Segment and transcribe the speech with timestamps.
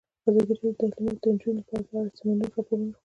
[0.27, 2.99] ازادي راډیو د تعلیمات د نجونو لپاره په اړه د سیمینارونو راپورونه ورکړي.